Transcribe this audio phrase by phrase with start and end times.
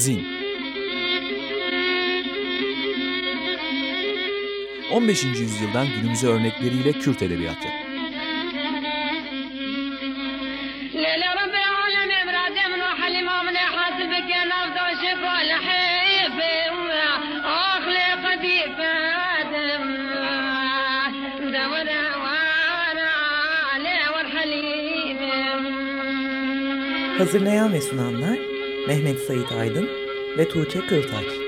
[0.00, 0.26] Zin
[4.92, 5.24] 15.
[5.24, 7.68] yüzyıldan günümüze örnekleriyle Kürt edebiyatı.
[27.18, 28.49] Hazırlayan ve sunanlar
[28.88, 29.88] Mehmet Sait Aydın
[30.38, 31.39] ve Tuğçe Kıltaç.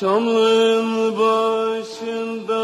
[0.00, 2.62] Çamlığın başında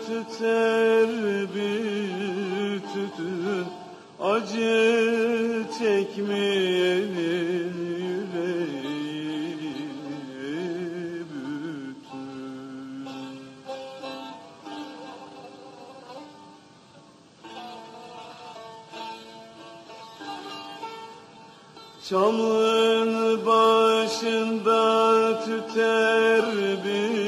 [0.00, 1.08] tüter
[1.54, 3.66] bir tütün
[4.20, 8.84] Acı çekmeyenin yüreği
[11.30, 13.08] bütün.
[22.08, 24.97] Çamlığın başında
[25.48, 26.44] tüter
[26.84, 27.27] bir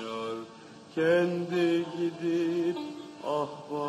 [0.02, 0.36] yar.
[0.94, 2.78] Kendi gidip
[3.26, 3.79] ahbapları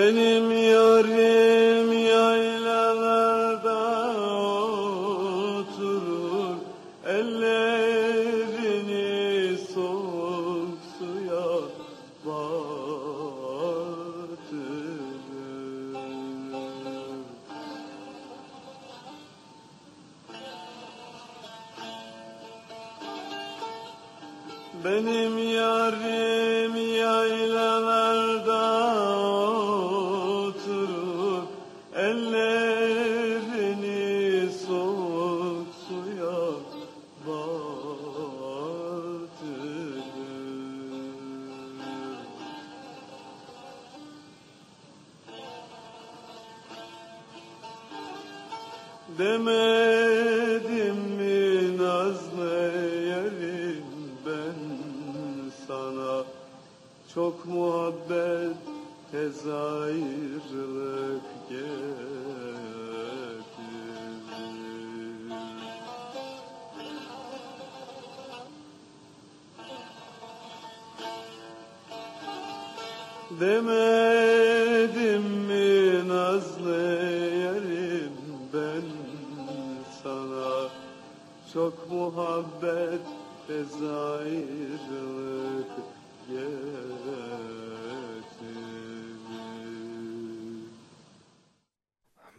[0.00, 3.80] Benim yarim yaylalarda
[5.58, 6.56] oturur
[7.06, 8.68] Ellerini
[9.74, 10.19] soğuk
[57.14, 58.56] Çok muhabbet
[59.10, 62.60] tez ayrılık getirir
[73.40, 76.76] Demedim mi nazlı
[77.34, 78.12] yerim
[78.54, 78.82] ben
[80.02, 80.68] sana?
[81.52, 83.00] Çok muhabbet
[83.46, 83.82] tez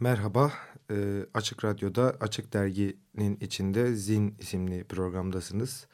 [0.01, 0.51] Merhaba,
[0.92, 5.88] e, Açık Radyo'da Açık Dergi'nin içinde Zin isimli programdasınız.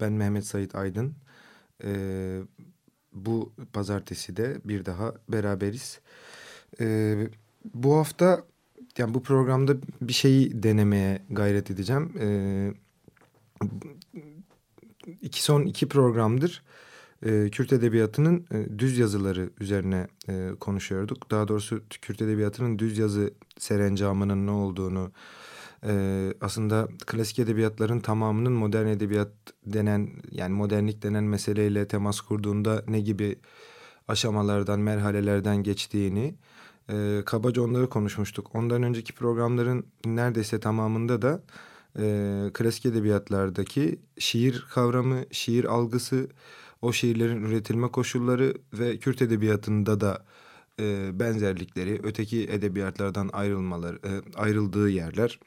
[0.00, 1.14] Ben Mehmet Sait Aydın.
[1.84, 1.90] E,
[3.12, 6.00] bu pazartesi de bir daha beraberiz.
[6.80, 7.16] E,
[7.74, 8.44] bu hafta
[8.98, 12.14] yani bu programda bir şeyi denemeye gayret edeceğim.
[12.20, 12.28] E,
[15.22, 16.62] iki son iki programdır
[17.26, 21.30] e, Kürt Edebiyatı'nın e, düz yazıları üzerine e, konuşuyorduk.
[21.30, 25.12] Daha doğrusu Kürt Edebiyatı'nın düz yazı serencamının ne olduğunu,
[25.86, 29.32] e, aslında klasik edebiyatların tamamının modern edebiyat
[29.66, 33.36] denen, yani modernlik denen meseleyle temas kurduğunda ne gibi
[34.08, 36.34] aşamalardan, merhalelerden geçtiğini,
[36.90, 38.54] e, kabaca onları konuşmuştuk.
[38.54, 41.42] Ondan önceki programların neredeyse tamamında da
[41.98, 46.28] e, klasik edebiyatlardaki şiir kavramı, şiir algısı,
[46.82, 50.24] o şiirlerin üretilme koşulları ve Kürt edebiyatında da
[50.80, 55.40] e, benzerlikleri, öteki edebiyatlardan ayrılmaları, e, ayrıldığı yerler,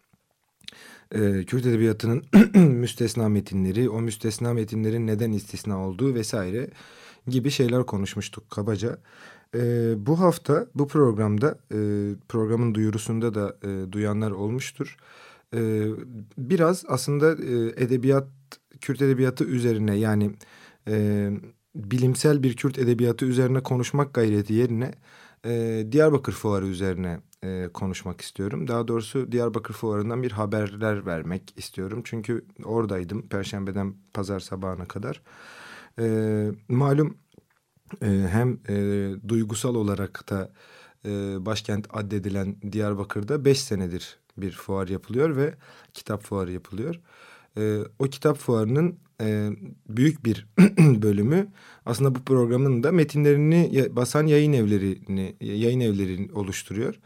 [1.12, 2.24] e, Kürt edebiyatının
[2.56, 6.70] müstesna metinleri, o müstesna metinlerin neden istisna olduğu vesaire
[7.28, 8.98] gibi şeyler konuşmuştuk kabaca.
[9.56, 11.78] E, bu hafta bu programda, e,
[12.30, 14.98] programın duyurusunda da e, duyanlar olmuştur.
[15.54, 15.86] E,
[16.38, 18.28] biraz aslında e, edebiyat,
[18.82, 20.32] Kürt edebiyatı üzerine yani
[20.88, 21.30] e,
[21.76, 24.92] bilimsel bir Kürt edebiyatı üzerine konuşmak gayreti yerine
[25.46, 28.68] e, Diyarbakır Fuarı üzerine e, konuşmak istiyorum.
[28.68, 32.02] Daha doğrusu Diyarbakır Fuarı'ndan bir haberler vermek istiyorum.
[32.06, 35.22] Çünkü oradaydım Perşembeden pazar sabahına kadar.
[36.00, 37.18] E, malum
[38.02, 38.76] e, hem e,
[39.28, 40.52] duygusal olarak da
[41.06, 41.10] e,
[41.46, 45.54] başkent addedilen Diyarbakır'da beş senedir bir fuar yapılıyor ve
[45.94, 47.00] kitap fuarı yapılıyor.
[47.58, 49.50] E, o kitap fuarının e,
[49.90, 50.48] büyük bir
[50.78, 51.48] bölümü
[51.86, 57.00] aslında bu programın da metinlerini basan yayın evlerini yayın evlerini oluşturuyor.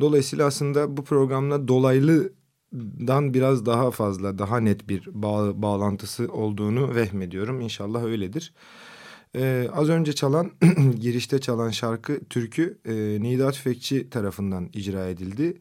[0.00, 7.60] Dolayısıyla aslında bu programla dolaylıdan biraz daha fazla, daha net bir bağ, bağlantısı olduğunu vehmediyorum.
[7.60, 8.52] İnşallah öyledir.
[9.36, 10.50] Ee, az önce çalan,
[11.00, 12.92] girişte çalan şarkı, türkü e,
[13.22, 15.60] Nida Tüfekçi tarafından icra edildi.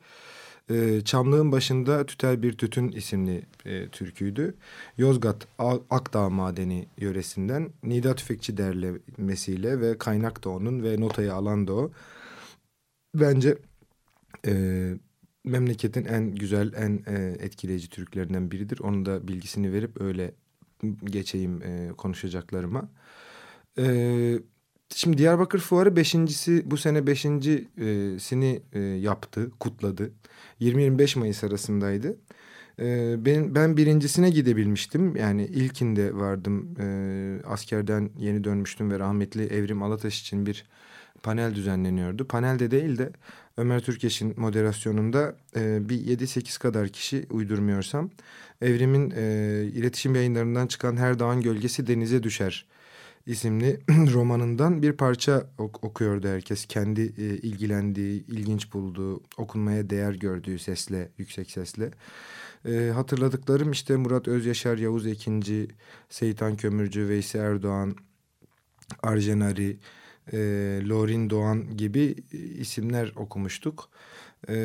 [0.70, 4.56] E, Çamlığın Başında Tüter Bir Tütün isimli e, türküydü.
[4.98, 5.48] Yozgat
[5.90, 11.92] Akdağ Madeni yöresinden Nida Tüfekçi derlemesiyle ve kaynak da onun ve notayı alan da o.
[13.16, 13.58] Bence
[14.48, 14.54] e,
[15.44, 18.80] memleketin en güzel, en e, etkileyici türkülerinden biridir.
[18.80, 20.32] Onun da bilgisini verip öyle
[21.06, 22.90] geçeyim e, konuşacaklarıma.
[23.78, 24.44] Evet.
[24.96, 30.12] Şimdi Diyarbakır Fuarı beşincisi bu sene beşincisini e, yaptı, kutladı.
[30.62, 32.18] 20-25 Mayıs arasındaydı.
[32.80, 35.16] E, ben, ben birincisine gidebilmiştim.
[35.16, 36.76] Yani ilkinde vardım.
[36.80, 36.88] E,
[37.48, 40.66] askerden yeni dönmüştüm ve rahmetli Evrim Alataş için bir
[41.24, 42.28] panel düzenleniyordu.
[42.28, 43.12] Panelde değil de
[43.58, 48.10] Ömer Türkeş'in moderasyonunda e, bir 7-8 kadar kişi uydurmuyorsam...
[48.62, 49.24] Evrim'in e,
[49.74, 52.66] iletişim yayınlarından çıkan Her Dağın Gölgesi Denize Düşer
[53.30, 53.80] isimli
[54.14, 56.66] romanından bir parça ok okuyordu herkes.
[56.66, 61.92] Kendi e, ilgilendiği, ilginç bulduğu, okunmaya değer gördüğü sesle, yüksek sesle.
[62.66, 65.68] E, hatırladıklarım işte Murat Özyaşar, Yavuz Ekinci,
[66.10, 67.96] Seyitan Kömürcü, Veysi Erdoğan,
[69.04, 69.78] Arjenari,
[70.34, 70.38] e,
[70.88, 72.16] Lorin Doğan gibi
[72.58, 73.90] isimler okumuştuk.
[74.50, 74.56] E,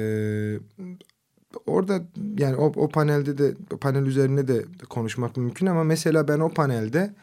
[1.66, 2.02] orada
[2.38, 7.14] yani o, o panelde de panel üzerine de konuşmak mümkün ama mesela ben o panelde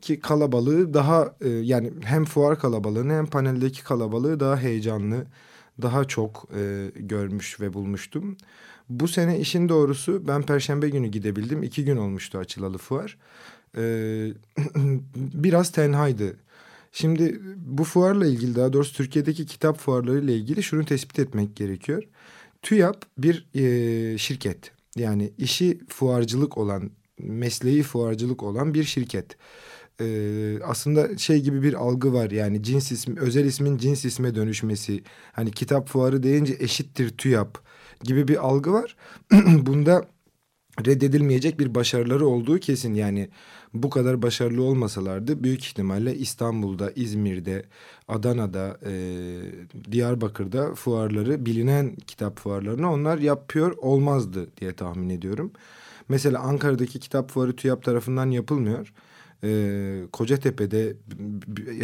[0.00, 5.26] ki kalabalığı daha e, yani hem fuar kalabalığını hem paneldeki kalabalığı daha heyecanlı,
[5.82, 8.36] daha çok e, görmüş ve bulmuştum.
[8.88, 11.62] Bu sene işin doğrusu ben perşembe günü gidebildim.
[11.62, 13.18] İki gün olmuştu açılalı fuar.
[13.76, 13.82] E,
[15.16, 16.36] biraz tenhaydı.
[16.92, 22.02] Şimdi bu fuarla ilgili daha doğrusu Türkiye'deki kitap fuarlarıyla ilgili şunu tespit etmek gerekiyor.
[22.62, 24.72] TÜYAP bir e, şirket.
[24.96, 29.36] Yani işi fuarcılık olan, mesleği fuarcılık olan bir şirket
[30.00, 35.02] e, aslında şey gibi bir algı var yani cins ismi özel ismin cins isme dönüşmesi
[35.32, 37.58] hani kitap fuarı deyince eşittir TÜYAP
[38.02, 38.96] gibi bir algı var.
[39.66, 40.08] Bunda
[40.86, 43.28] reddedilmeyecek bir başarıları olduğu kesin yani
[43.74, 47.64] bu kadar başarılı olmasalardı büyük ihtimalle İstanbul'da, İzmir'de,
[48.08, 48.92] Adana'da, e,
[49.92, 55.52] Diyarbakır'da fuarları bilinen kitap fuarlarını onlar yapıyor olmazdı diye tahmin ediyorum.
[56.08, 58.92] Mesela Ankara'daki kitap fuarı TÜYAP tarafından yapılmıyor
[59.44, 60.96] e, Kocatepe'de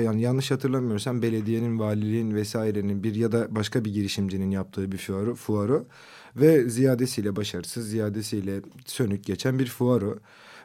[0.03, 5.35] yani yanlış hatırlamıyorsam belediyenin, valiliğin vesairenin bir ya da başka bir girişimcinin yaptığı bir fuarı,
[5.35, 5.85] fuarı
[6.37, 10.19] Ve ziyadesiyle başarısız, ziyadesiyle sönük geçen bir fuar o.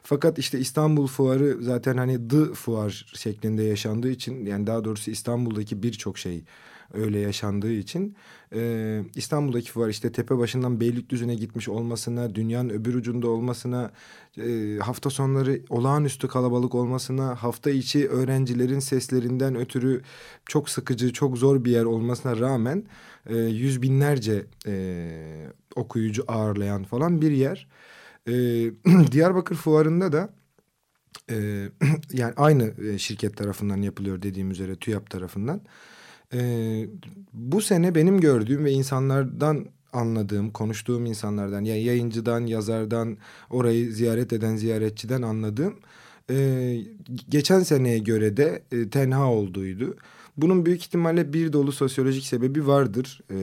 [0.04, 5.84] Fakat işte İstanbul Fuarı zaten hani The Fuar şeklinde yaşandığı için yani daha doğrusu İstanbul'daki
[5.84, 6.44] birçok şey
[6.94, 8.16] öyle yaşandığı için
[8.54, 13.92] e, İstanbul'daki fuar işte tepe başından Beylikdüzü'ne gitmiş olmasına, dünyanın öbür ucunda olmasına,
[14.38, 20.02] e, hafta sonları olağanüstü kalabalık olmasına, hafta içi öğrencilerin seslerinden ötürü
[20.46, 22.84] çok sıkıcı, çok zor bir yer olmasına rağmen
[23.26, 27.68] e, yüz binlerce e, okuyucu ağırlayan falan bir yer.
[28.28, 28.34] E,
[29.12, 30.30] Diyarbakır Fuarı'nda da
[31.30, 31.36] e,
[32.14, 35.62] yani aynı şirket tarafından yapılıyor dediğim üzere TÜYAP tarafından.
[36.34, 36.88] E,
[37.34, 43.18] bu sene benim gördüğüm ve insanlardan anladığım, konuştuğum insanlardan, yani yayıncıdan, yazardan,
[43.50, 45.76] orayı ziyaret eden ziyaretçiden anladığım
[46.30, 46.78] e,
[47.30, 49.98] geçen seneye göre de e, tenha olduğuydu.
[50.38, 53.22] Bunun büyük ihtimalle bir dolu sosyolojik sebebi vardır.
[53.32, 53.40] E,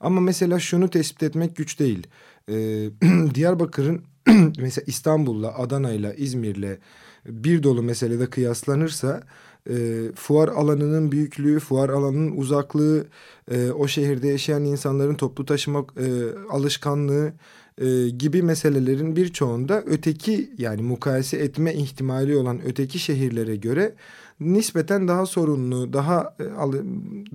[0.00, 2.06] ama mesela şunu tespit etmek güç değil.
[2.48, 2.54] E,
[3.34, 4.02] Diyarbakır'ın
[4.58, 6.78] mesela İstanbul'la, Adana'yla, İzmir'le
[7.26, 9.22] bir dolu meselede kıyaslanırsa
[9.70, 13.06] e, fuar alanının büyüklüğü, fuar alanının uzaklığı,
[13.50, 16.06] e, o şehirde yaşayan insanların toplu taşıma e,
[16.50, 17.32] alışkanlığı
[17.78, 23.94] e, gibi meselelerin birçoğunda öteki yani mukayese etme ihtimali olan öteki şehirlere göre
[24.40, 26.44] nispeten daha sorunlu, daha e,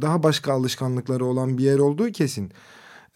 [0.01, 2.51] daha başka alışkanlıkları olan bir yer olduğu kesin.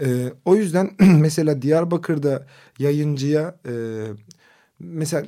[0.02, 2.48] E, o yüzden mesela Diyarbakır'da
[2.80, 3.74] yayıncıya e,
[4.80, 5.26] mesela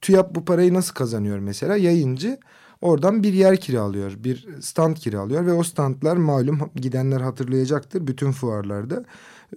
[0.00, 1.76] TÜYAP bu parayı nasıl kazanıyor mesela?
[1.76, 2.38] Yayıncı
[2.84, 9.04] oradan bir yer kiralıyor, bir stand kiralıyor ve o standlar malum gidenler hatırlayacaktır bütün fuarlarda.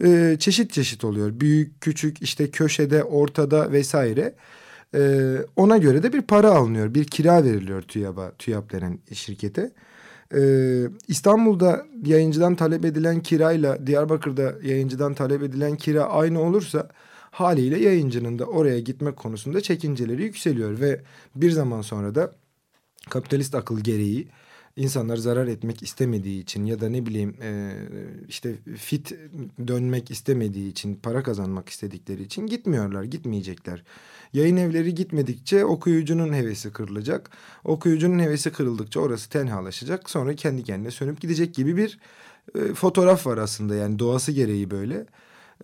[0.03, 1.39] E, çeşit çeşit oluyor.
[1.39, 4.35] Büyük, küçük, işte köşede, ortada vesaire.
[4.95, 9.71] E, ona göre de bir para alınıyor, bir kira veriliyor TÜYAP'a, TÜYAP denen şirkete.
[10.35, 16.89] Ee, İstanbul'da yayıncıdan talep edilen kirayla Diyarbakır'da yayıncıdan talep edilen kira aynı olursa
[17.31, 21.01] haliyle yayıncının da oraya gitmek konusunda çekinceleri yükseliyor ve
[21.35, 22.31] bir zaman sonra da
[23.09, 24.27] kapitalist akıl gereği
[24.77, 27.73] insanlar zarar etmek istemediği için ya da ne bileyim e,
[28.27, 29.13] işte fit
[29.67, 33.83] dönmek istemediği için para kazanmak istedikleri için gitmiyorlar gitmeyecekler.
[34.33, 37.29] Yayın evleri gitmedikçe okuyucunun hevesi kırılacak.
[37.63, 40.09] Okuyucunun hevesi kırıldıkça orası tenhalaşacak.
[40.09, 41.99] Sonra kendi kendine sönüp gidecek gibi bir
[42.55, 45.05] e, fotoğraf var aslında yani doğası gereği böyle.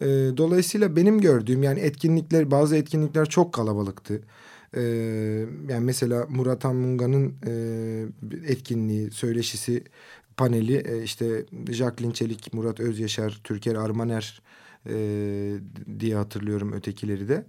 [0.02, 0.08] E,
[0.38, 4.22] dolayısıyla benim gördüğüm yani etkinlikler bazı etkinlikler çok kalabalıktı.
[4.76, 4.82] Ee,
[5.70, 7.52] yani mesela Murat Anmunga'nın e,
[8.48, 9.84] etkinliği, söyleşisi,
[10.38, 14.42] paneli e, işte Jacqueline Çelik, Murat Özyaşar, Türker Armaner
[14.90, 14.96] e,
[16.00, 17.46] diye hatırlıyorum ötekileri de.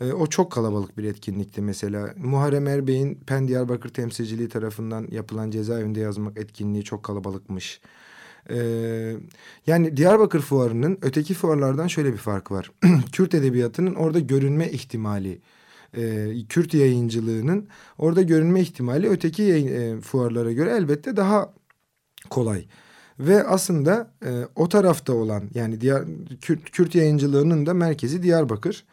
[0.00, 2.14] E, o çok kalabalık bir etkinlikti mesela.
[2.16, 7.80] Muharrem Erbey'in Pen Diyarbakır temsilciliği tarafından yapılan cezaevinde yazmak etkinliği çok kalabalıkmış.
[8.50, 9.16] Ee,
[9.66, 12.70] yani Diyarbakır Fuarı'nın öteki fuarlardan şöyle bir farkı var.
[13.12, 15.38] Kürt edebiyatının orada görünme ihtimali
[15.96, 17.68] e, Kürt yayıncılığının
[17.98, 21.54] orada görünme ihtimali öteki yayın, e, fuarlara göre elbette daha
[22.30, 22.66] kolay.
[23.18, 26.04] Ve aslında e, o tarafta olan yani diğer
[26.40, 28.84] Kürt, Kürt yayıncılığının da merkezi Diyarbakır.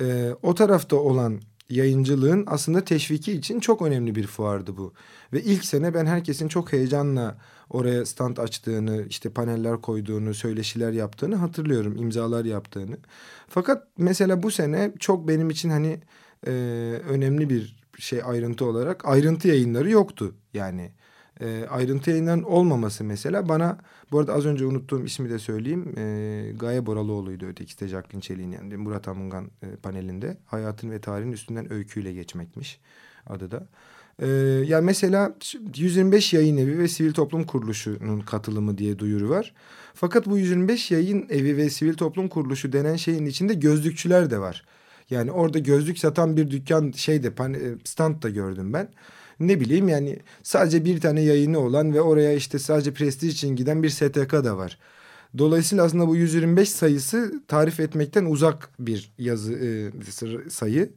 [0.00, 4.92] E, o tarafta olan yayıncılığın aslında teşviki için çok önemli bir fuardı bu.
[5.32, 7.38] Ve ilk sene ben herkesin çok heyecanla
[7.70, 12.96] oraya stand açtığını, işte paneller koyduğunu, söyleşiler yaptığını hatırlıyorum, imzalar yaptığını.
[13.48, 16.00] Fakat mesela bu sene çok benim için hani
[16.46, 16.50] e,
[17.08, 20.34] önemli bir şey ayrıntı olarak ayrıntı yayınları yoktu.
[20.54, 20.90] Yani
[21.40, 23.78] e, ayrıntı yayınların olmaması mesela bana
[24.12, 25.98] bu arada az önce unuttuğum ismi de söyleyeyim.
[25.98, 30.36] E, Gaye Boralıoğlu'ydu öteki de Jacqueline Çelik'in yani Murat Amungan e, panelinde.
[30.46, 32.80] Hayatın ve tarihin üstünden öyküyle geçmekmiş
[33.26, 33.68] adı da.
[34.22, 34.26] Ee,
[34.66, 35.36] yani mesela
[35.76, 39.54] 125 yayın evi ve sivil toplum kuruluşunun katılımı diye duyuru var.
[39.94, 44.64] Fakat bu 125 yayın evi ve sivil toplum kuruluşu denen şeyin içinde gözlükçüler de var.
[45.10, 48.88] Yani orada gözlük satan bir dükkan şeyde e, stand da gördüm ben.
[49.40, 53.82] Ne bileyim yani sadece bir tane yayını olan ve oraya işte sadece prestij için giden
[53.82, 54.78] bir STK da var.
[55.38, 60.92] Dolayısıyla aslında bu 125 sayısı tarif etmekten uzak bir yazı e, sayı.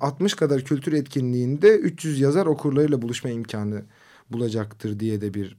[0.00, 3.82] 60 e, kadar kültür etkinliğinde 300 yazar okurlarıyla buluşma imkanı
[4.30, 5.56] bulacaktır diye de bir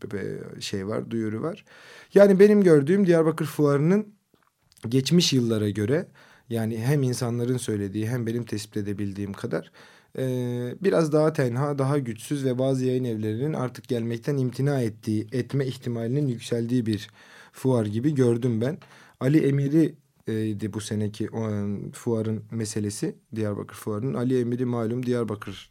[0.60, 1.66] şey var, duyuru var.
[2.14, 4.08] Yani benim gördüğüm Diyarbakır Fuarı'nın
[4.90, 6.08] geçmiş yıllara göre
[6.50, 9.72] yani hem insanların söylediği hem benim tespit edebildiğim kadar
[10.18, 10.24] e,
[10.82, 16.28] biraz daha tenha, daha güçsüz ve bazı yayın evlerinin artık gelmekten imtina ettiği, etme ihtimalinin
[16.28, 17.10] yükseldiği bir
[17.52, 18.78] fuar gibi gördüm ben.
[19.20, 19.96] Ali Emir'i
[20.28, 21.50] e, bu seneki o,
[21.94, 24.14] fuarın meselesi Diyarbakır Fuarı'nın.
[24.14, 25.70] Ali Emir'i malum Diyarbakır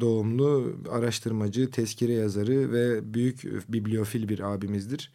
[0.00, 5.12] doğumlu araştırmacı, tezkire yazarı ve büyük bibliofil bir abimizdir.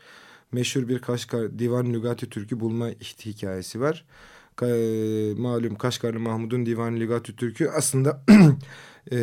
[0.51, 2.89] meşhur bir Kaşgar Divan Lügati Türk'ü bulma
[3.25, 4.05] hikayesi var.
[4.55, 8.23] Ka, e, malum Kaşgarlı Mahmud'un Divan Lügati Türk'ü aslında
[9.11, 9.17] e,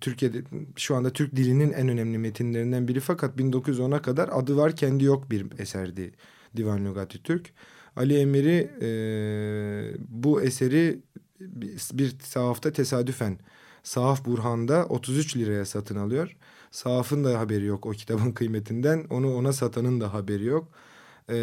[0.00, 0.42] Türkiye'de
[0.76, 5.30] şu anda Türk dilinin en önemli metinlerinden biri fakat 1910'a kadar adı var kendi yok
[5.30, 6.12] bir eserdi
[6.56, 7.52] Divan Lügati Türk.
[7.96, 8.90] Ali Emiri e,
[10.08, 11.00] bu eseri
[11.92, 13.38] bir sahafta tesadüfen
[13.82, 16.36] Sahaf Burhan'da 33 liraya satın alıyor.
[16.70, 19.06] Sahaf'ın da haberi yok o kitabın kıymetinden.
[19.10, 20.68] Onu ona satanın da haberi yok.
[21.30, 21.34] Ee,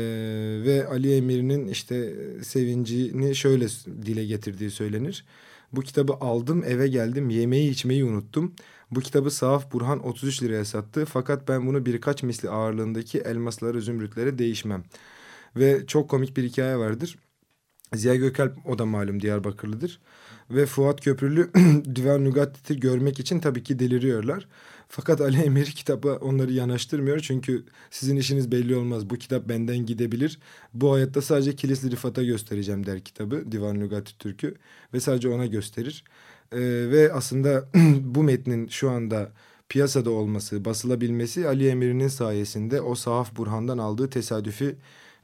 [0.66, 3.68] ve Ali Emir'in işte sevincini şöyle
[4.06, 5.26] dile getirdiği söylenir.
[5.74, 8.54] Bu kitabı aldım eve geldim yemeği içmeyi unuttum.
[8.92, 11.06] Bu kitabı Sahaf Burhan 33 liraya sattı.
[11.06, 14.84] Fakat ben bunu birkaç misli ağırlığındaki elmaslara, zümrütlere değişmem.
[15.56, 17.18] Ve çok komik bir hikaye vardır.
[17.96, 20.00] Ziya Gökalp o da malum Diyarbakırlıdır.
[20.52, 21.52] Ve Fuat Köprülü
[21.96, 24.48] Divan Lugatit'i görmek için tabii ki deliriyorlar.
[24.90, 27.20] Fakat Ali Emir kitaba onları yanaştırmıyor.
[27.20, 29.10] Çünkü sizin işiniz belli olmaz.
[29.10, 30.40] Bu kitap benden gidebilir.
[30.74, 33.52] Bu hayatta sadece Kilisli Rıfat'a göstereceğim der kitabı.
[33.52, 34.56] Divan Lugati Türk'ü.
[34.94, 36.04] Ve sadece ona gösterir.
[36.52, 36.60] Ee,
[36.92, 37.70] ve aslında
[38.02, 39.32] bu metnin şu anda
[39.70, 44.76] piyasada olması, basılabilmesi Ali Emir'in sayesinde o Sahaf Burhan'dan aldığı tesadüfi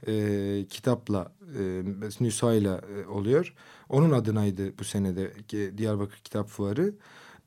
[0.06, 1.82] e, kitapla, e,
[2.20, 3.54] nüshayla e, oluyor.
[3.88, 5.32] Onun adınaydı bu senede
[5.78, 6.94] Diyarbakır Kitap Fuarı.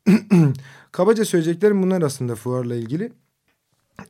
[0.91, 3.11] Kabaca söyleyeceklerim bunlar aslında fuarla ilgili.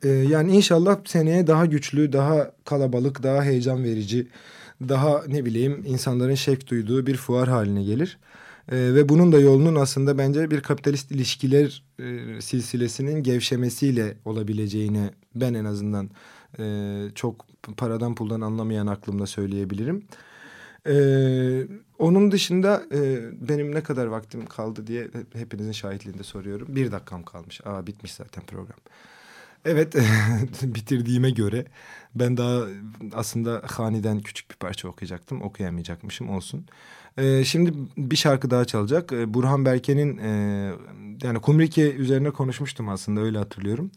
[0.04, 4.28] Ee, yani inşallah seneye daha güçlü, daha kalabalık, daha heyecan verici,
[4.82, 8.20] daha ne bileyim insanların şevk duyduğu bir fuar haline gelir.
[8.72, 15.54] Ee, ve bunun da yolunun aslında bence bir kapitalist ilişkiler e, silsilesinin gevşemesiyle olabileceğini ben
[15.54, 16.10] en azından
[16.60, 16.64] e,
[17.16, 17.46] çok
[17.78, 20.04] paradan puldan anlamayan aklımda söyleyebilirim.
[20.88, 21.68] Ee,
[22.00, 26.68] onun dışında e, benim ne kadar vaktim kaldı diye hepinizin şahitliğinde soruyorum.
[26.76, 27.62] Bir dakikam kalmış.
[27.66, 28.78] Aa bitmiş zaten program.
[29.66, 29.96] Evet
[30.62, 31.66] bitirdiğime göre
[32.16, 32.62] ben daha
[33.14, 35.42] aslında Hani'den küçük bir parça okuyacaktım.
[35.42, 36.66] Okuyamayacakmışım olsun.
[37.18, 39.12] Ee, şimdi bir şarkı daha çalacak.
[39.14, 40.30] Ee, Burhan Berke'nin e,
[41.24, 43.92] yani Kumrike üzerine konuşmuştum aslında öyle hatırlıyorum.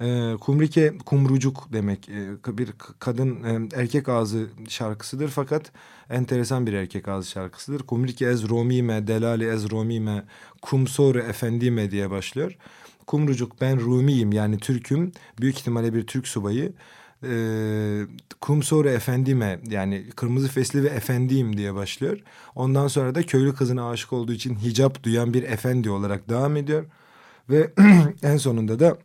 [0.00, 5.72] Ee, kumrike kumrucuk demek ee, bir kadın e, erkek ağzı şarkısıdır fakat
[6.10, 7.82] enteresan bir erkek ağzı şarkısıdır.
[7.82, 10.24] Kumrike ez romime delali ez romime
[10.62, 12.56] kumsoru efendime diye başlıyor.
[13.06, 16.72] Kumrucuk ben Rumiyim yani Türk'üm büyük ihtimalle bir Türk subayı.
[17.24, 18.02] Ee,
[18.40, 22.20] Kumsoru efendime yani kırmızı fesli ve efendiyim diye başlıyor.
[22.54, 26.84] Ondan sonra da köylü kızına aşık olduğu için hicap duyan bir efendi olarak devam ediyor.
[27.50, 27.72] Ve
[28.22, 28.98] en sonunda da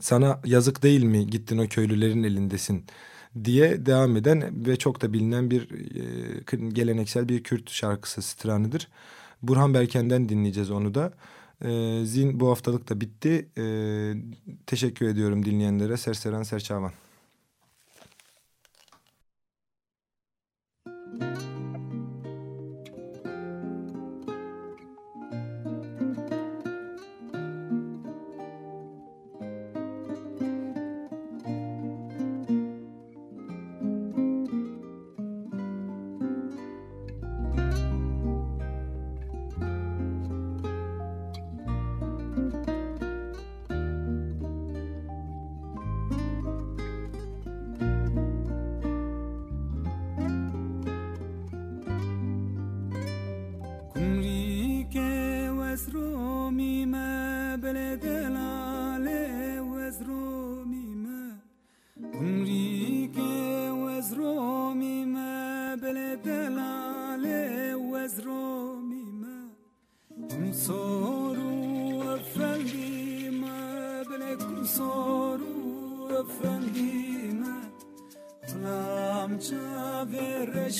[0.00, 2.84] sana yazık değil mi gittin o köylülerin elindesin
[3.44, 5.68] diye devam eden ve çok da bilinen bir
[6.52, 8.88] e, geleneksel bir Kürt şarkısı stranıdır.
[9.42, 11.12] Burhan Berken'den dinleyeceğiz onu da.
[11.64, 13.48] E, Zin bu haftalık da bitti.
[13.58, 13.64] E,
[14.66, 15.96] teşekkür ediyorum dinleyenlere.
[15.96, 16.92] Serseren Serçavan.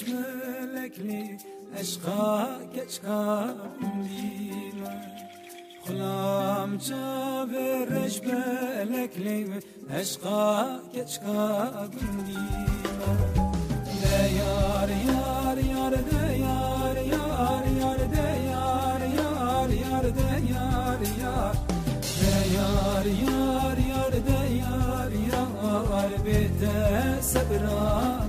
[0.03, 1.37] مش ملك لي
[1.81, 5.01] أشقاك أشقاك مدينة
[5.89, 9.61] خلام جابر أشبالك لي
[9.91, 13.43] أشقاك أشقاك مدينة
[14.03, 21.53] لا يار يار يار دا يار يار يار دا يار يار يار دا يار يار
[22.21, 26.71] دا يار يار يار دا يار يار بيت
[27.21, 28.22] سبران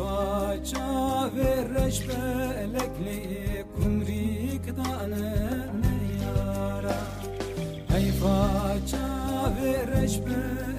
[0.00, 5.82] faça ve reşbelekli kumrik danen
[6.22, 6.98] yara
[7.88, 9.06] Hay faça
[9.62, 10.69] ve reşbelekli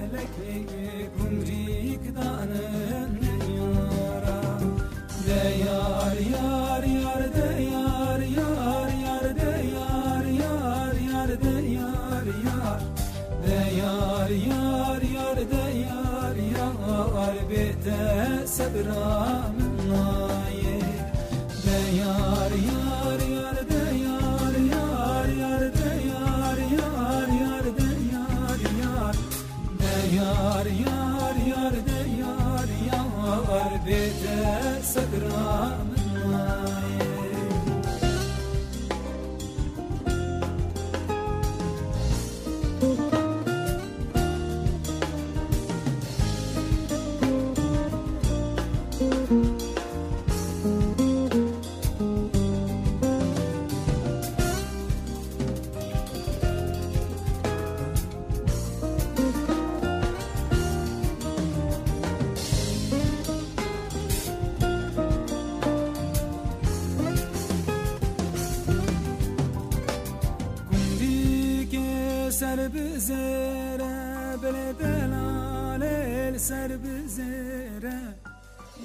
[72.42, 78.00] Kundike ser bizere bele delal el ser bizere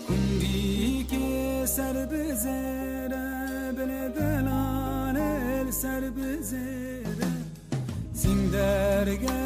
[0.07, 7.31] Kundike ser bizere bele delal el ser bizere
[8.13, 9.39] Sinderge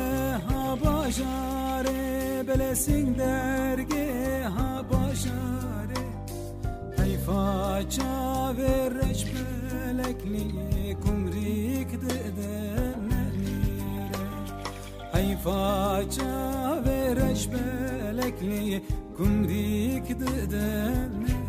[0.48, 4.06] ha başare bele sinderge
[4.56, 6.02] ha başare
[6.96, 10.46] Hayfaça ve reçbelekli
[11.00, 12.89] kumrik dedenere
[15.20, 18.82] Hayfaça ve reçbelekli
[19.16, 21.39] kumrik dedenere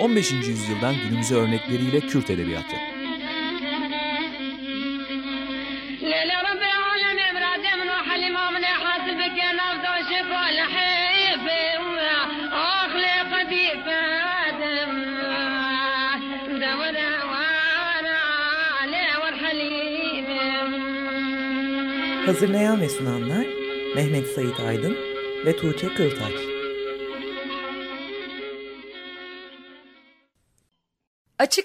[0.00, 0.32] 15.
[0.32, 2.76] yüzyıldan günümüze örnekleriyle Kürt edebiyatı.
[22.26, 23.46] Hazırlayan ve sunanlar
[23.94, 24.96] Mehmet Sait Aydın
[25.46, 26.49] ve Tuğçe Kırtaç.